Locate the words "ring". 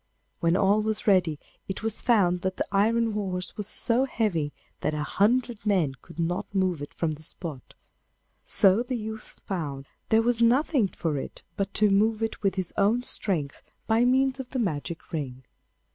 15.13-15.43